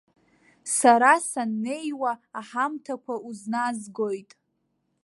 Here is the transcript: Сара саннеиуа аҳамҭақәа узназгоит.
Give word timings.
Сара 0.77 1.13
саннеиуа 1.29 2.11
аҳамҭақәа 2.39 3.15
узназгоит. 3.27 4.31